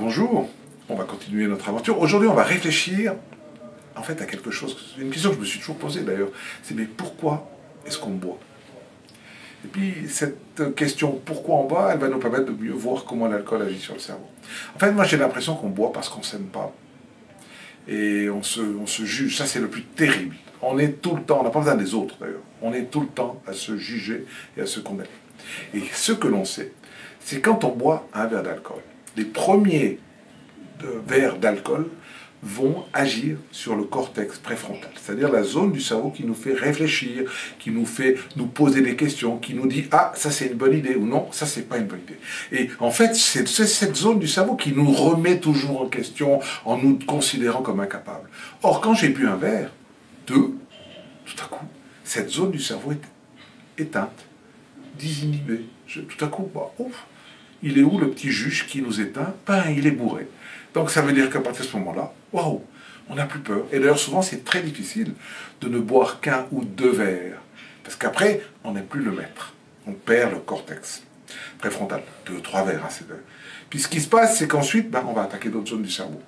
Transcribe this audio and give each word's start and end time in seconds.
bonjour, 0.00 0.48
on 0.88 0.94
va 0.94 1.04
continuer 1.04 1.46
notre 1.46 1.68
aventure. 1.68 2.00
Aujourd'hui, 2.00 2.26
on 2.26 2.34
va 2.34 2.42
réfléchir 2.42 3.14
en 3.94 4.02
fait 4.02 4.20
à 4.22 4.24
quelque 4.24 4.50
chose. 4.50 4.94
Une 4.98 5.10
question 5.10 5.30
que 5.30 5.36
je 5.36 5.40
me 5.40 5.44
suis 5.44 5.58
toujours 5.58 5.76
posée 5.76 6.00
d'ailleurs, 6.00 6.30
c'est 6.62 6.74
mais 6.74 6.84
pourquoi 6.84 7.50
est-ce 7.86 7.98
qu'on 7.98 8.10
boit? 8.10 8.38
Et 9.62 9.68
puis 9.68 9.94
cette 10.08 10.74
question 10.74 11.20
pourquoi 11.24 11.56
on 11.56 11.64
boit, 11.66 11.92
elle 11.92 11.98
va 11.98 12.08
nous 12.08 12.18
permettre 12.18 12.46
de 12.46 12.64
mieux 12.64 12.72
voir 12.72 13.04
comment 13.04 13.28
l'alcool 13.28 13.60
agit 13.60 13.78
sur 13.78 13.92
le 13.92 14.00
cerveau. 14.00 14.26
En 14.74 14.78
fait, 14.78 14.90
moi 14.90 15.04
j'ai 15.04 15.18
l'impression 15.18 15.54
qu'on 15.54 15.68
boit 15.68 15.92
parce 15.92 16.08
qu'on 16.08 16.22
s'aime 16.22 16.46
pas. 16.46 16.72
Et 17.86 18.30
on 18.30 18.42
se, 18.42 18.60
on 18.60 18.86
se 18.86 19.04
juge, 19.04 19.36
ça 19.36 19.44
c'est 19.44 19.60
le 19.60 19.68
plus 19.68 19.82
terrible. 19.82 20.36
On 20.62 20.78
est 20.78 21.02
tout 21.02 21.14
le 21.14 21.22
temps, 21.22 21.40
on 21.40 21.44
n'a 21.44 21.50
pas 21.50 21.60
besoin 21.60 21.74
des 21.74 21.94
autres 21.94 22.16
d'ailleurs, 22.18 22.40
on 22.62 22.72
est 22.72 22.90
tout 22.90 23.02
le 23.02 23.08
temps 23.08 23.42
à 23.46 23.52
se 23.52 23.76
juger 23.76 24.24
et 24.56 24.62
à 24.62 24.66
se 24.66 24.80
condamner. 24.80 25.10
Et 25.74 25.82
ce 25.92 26.12
que 26.12 26.28
l'on 26.28 26.46
sait, 26.46 26.72
c'est 27.20 27.40
quand 27.40 27.64
on 27.64 27.74
boit 27.74 28.08
un 28.14 28.26
verre 28.26 28.42
d'alcool, 28.42 28.80
les 29.16 29.24
premiers 29.24 29.98
verres 31.06 31.36
d'alcool 31.36 31.86
vont 32.42 32.84
agir 32.94 33.36
sur 33.52 33.76
le 33.76 33.84
cortex 33.84 34.38
préfrontal, 34.38 34.90
c'est-à-dire 34.94 35.30
la 35.30 35.42
zone 35.42 35.72
du 35.72 35.80
cerveau 35.80 36.10
qui 36.10 36.24
nous 36.24 36.34
fait 36.34 36.54
réfléchir, 36.54 37.30
qui 37.58 37.70
nous 37.70 37.84
fait 37.84 38.16
nous 38.36 38.46
poser 38.46 38.80
des 38.80 38.96
questions, 38.96 39.36
qui 39.36 39.52
nous 39.52 39.66
dit 39.66 39.84
ah 39.92 40.12
ça 40.14 40.30
c'est 40.30 40.46
une 40.46 40.54
bonne 40.54 40.76
idée 40.76 40.94
ou 40.94 41.06
non 41.06 41.28
ça 41.32 41.44
c'est 41.44 41.68
pas 41.68 41.76
une 41.76 41.86
bonne 41.86 42.00
idée. 42.00 42.18
Et 42.52 42.70
en 42.78 42.90
fait 42.90 43.14
c'est 43.14 43.46
cette 43.46 43.94
zone 43.94 44.18
du 44.18 44.26
cerveau 44.26 44.56
qui 44.56 44.72
nous 44.72 44.90
remet 44.90 45.38
toujours 45.38 45.82
en 45.82 45.86
question 45.86 46.40
en 46.64 46.78
nous 46.78 46.98
considérant 47.06 47.60
comme 47.60 47.80
incapables. 47.80 48.30
Or 48.62 48.80
quand 48.80 48.94
j'ai 48.94 49.10
bu 49.10 49.26
un 49.26 49.36
verre, 49.36 49.70
deux, 50.26 50.54
tout 51.26 51.44
à 51.44 51.46
coup 51.46 51.66
cette 52.04 52.30
zone 52.30 52.52
du 52.52 52.60
cerveau 52.60 52.92
est 52.92 53.82
éteinte, 53.82 54.26
désinhibée. 54.98 55.66
tout 55.86 56.24
à 56.24 56.28
coup 56.28 56.48
bah, 56.54 56.72
ouf, 56.78 57.06
il 57.62 57.78
est 57.78 57.82
où 57.82 57.98
le 57.98 58.10
petit 58.10 58.30
juge 58.30 58.66
qui 58.66 58.82
nous 58.82 59.00
éteint? 59.00 59.34
Ben, 59.46 59.64
il 59.76 59.86
est 59.86 59.92
bourré. 59.92 60.28
Donc 60.74 60.90
ça 60.90 61.02
veut 61.02 61.12
dire 61.12 61.30
qu'à 61.30 61.40
partir 61.40 61.64
de 61.64 61.70
ce 61.70 61.76
moment-là, 61.76 62.12
waouh, 62.32 62.62
on 63.08 63.16
n'a 63.16 63.26
plus 63.26 63.40
peur. 63.40 63.64
Et 63.72 63.78
d'ailleurs, 63.78 63.98
souvent, 63.98 64.22
c'est 64.22 64.44
très 64.44 64.62
difficile 64.62 65.14
de 65.60 65.68
ne 65.68 65.78
boire 65.78 66.20
qu'un 66.20 66.46
ou 66.52 66.64
deux 66.64 66.90
verres. 66.92 67.40
Parce 67.82 67.96
qu'après, 67.96 68.42
on 68.64 68.72
n'est 68.72 68.82
plus 68.82 69.02
le 69.02 69.10
maître. 69.10 69.54
On 69.86 69.92
perd 69.92 70.32
le 70.32 70.38
cortex 70.38 71.02
préfrontal. 71.58 72.02
Deux, 72.26 72.40
trois 72.40 72.64
verres, 72.64 72.84
hein, 72.84 72.90
c'est 72.90 73.06
Puis 73.68 73.80
ce 73.80 73.88
qui 73.88 74.00
se 74.00 74.08
passe, 74.08 74.38
c'est 74.38 74.48
qu'ensuite, 74.48 74.90
ben, 74.90 75.04
on 75.08 75.12
va 75.12 75.22
attaquer 75.22 75.48
d'autres 75.48 75.70
zones 75.70 75.82
du 75.82 75.90
cerveau. 75.90 76.20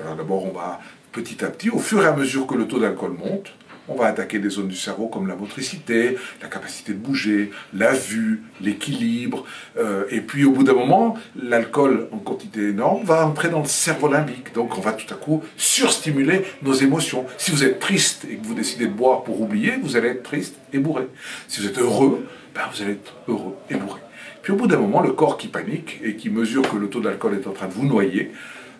Alors 0.00 0.16
d'abord, 0.16 0.44
on 0.44 0.52
va 0.52 0.80
petit 1.12 1.44
à 1.44 1.48
petit, 1.48 1.70
au 1.70 1.78
fur 1.78 2.02
et 2.02 2.06
à 2.06 2.12
mesure 2.12 2.46
que 2.46 2.54
le 2.54 2.66
taux 2.66 2.78
d'alcool 2.78 3.12
monte, 3.12 3.52
on 3.88 3.94
va 3.94 4.06
attaquer 4.06 4.38
des 4.38 4.50
zones 4.50 4.68
du 4.68 4.76
cerveau 4.76 5.08
comme 5.08 5.26
la 5.26 5.36
motricité, 5.36 6.16
la 6.42 6.48
capacité 6.48 6.92
de 6.92 6.98
bouger, 6.98 7.50
la 7.74 7.92
vue, 7.92 8.42
l'équilibre. 8.60 9.44
Euh, 9.78 10.04
et 10.10 10.20
puis 10.20 10.44
au 10.44 10.52
bout 10.52 10.62
d'un 10.62 10.74
moment, 10.74 11.16
l'alcool 11.40 12.08
en 12.12 12.18
quantité 12.18 12.68
énorme 12.68 13.04
va 13.04 13.26
entrer 13.26 13.48
dans 13.48 13.60
le 13.60 13.68
cerveau 13.68 14.08
limbique. 14.08 14.54
Donc 14.54 14.78
on 14.78 14.80
va 14.80 14.92
tout 14.92 15.12
à 15.12 15.16
coup 15.16 15.42
surstimuler 15.56 16.42
nos 16.62 16.74
émotions. 16.74 17.26
Si 17.36 17.50
vous 17.50 17.64
êtes 17.64 17.78
triste 17.80 18.26
et 18.30 18.36
que 18.36 18.46
vous 18.46 18.54
décidez 18.54 18.86
de 18.86 18.92
boire 18.92 19.22
pour 19.22 19.40
oublier, 19.40 19.74
vous 19.82 19.96
allez 19.96 20.08
être 20.08 20.22
triste 20.22 20.56
et 20.72 20.78
bourré. 20.78 21.06
Si 21.48 21.60
vous 21.60 21.66
êtes 21.66 21.78
heureux, 21.78 22.26
ben 22.54 22.62
vous 22.72 22.82
allez 22.82 22.92
être 22.92 23.14
heureux 23.28 23.56
et 23.70 23.74
bourré. 23.74 24.00
Puis 24.42 24.52
au 24.52 24.56
bout 24.56 24.66
d'un 24.66 24.78
moment, 24.78 25.00
le 25.00 25.12
corps 25.12 25.36
qui 25.36 25.48
panique 25.48 26.00
et 26.02 26.16
qui 26.16 26.30
mesure 26.30 26.68
que 26.68 26.76
le 26.76 26.88
taux 26.88 27.00
d'alcool 27.00 27.34
est 27.34 27.46
en 27.46 27.52
train 27.52 27.66
de 27.66 27.72
vous 27.72 27.86
noyer, 27.86 28.32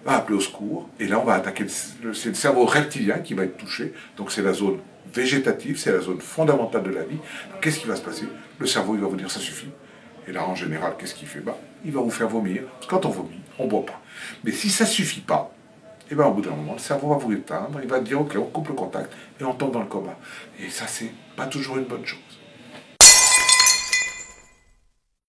va 0.04 0.16
appeler 0.16 0.36
au 0.36 0.40
secours, 0.40 0.88
et 0.98 1.06
là 1.06 1.20
on 1.20 1.24
va 1.24 1.34
attaquer, 1.34 1.66
c'est 1.68 2.28
le 2.28 2.34
cerveau 2.34 2.64
reptilien 2.64 3.18
qui 3.18 3.34
va 3.34 3.44
être 3.44 3.56
touché, 3.56 3.92
donc 4.16 4.32
c'est 4.32 4.42
la 4.42 4.52
zone 4.52 4.78
végétative, 5.12 5.78
c'est 5.78 5.92
la 5.92 6.00
zone 6.00 6.20
fondamentale 6.20 6.82
de 6.82 6.90
la 6.90 7.02
vie. 7.02 7.18
Qu'est-ce 7.60 7.80
qui 7.80 7.86
va 7.86 7.96
se 7.96 8.02
passer? 8.02 8.26
Le 8.58 8.66
cerveau, 8.66 8.94
il 8.94 9.00
va 9.00 9.08
vous 9.08 9.16
dire 9.16 9.30
ça 9.30 9.40
suffit. 9.40 9.70
Et 10.28 10.32
là, 10.32 10.46
en 10.46 10.54
général, 10.54 10.94
qu'est-ce 10.98 11.14
qu'il 11.14 11.28
fait? 11.28 11.40
Bah, 11.40 11.56
Il 11.84 11.92
va 11.92 12.00
vous 12.00 12.10
faire 12.10 12.28
vomir. 12.28 12.62
Quand 12.88 13.04
on 13.06 13.10
vomit, 13.10 13.40
on 13.58 13.64
ne 13.64 13.70
boit 13.70 13.86
pas. 13.86 14.00
Mais 14.44 14.52
si 14.52 14.70
ça 14.70 14.84
ne 14.84 14.90
suffit 14.90 15.20
pas, 15.20 15.52
et 16.08 16.14
eh 16.14 16.16
ben, 16.16 16.24
au 16.26 16.32
bout 16.32 16.42
d'un 16.42 16.50
moment, 16.50 16.72
le 16.72 16.80
cerveau 16.80 17.10
va 17.10 17.16
vous 17.18 17.32
éteindre, 17.32 17.78
il 17.80 17.88
va 17.88 18.00
dire 18.00 18.20
ok, 18.20 18.34
on 18.36 18.46
coupe 18.46 18.68
le 18.68 18.74
contact 18.74 19.12
et 19.40 19.44
on 19.44 19.54
tombe 19.54 19.72
dans 19.72 19.80
le 19.80 19.86
coma. 19.86 20.18
Et 20.58 20.68
ça, 20.68 20.88
c'est 20.88 21.12
pas 21.36 21.46
toujours 21.46 21.78
une 21.78 21.84
bonne 21.84 22.04
chose. 22.04 22.18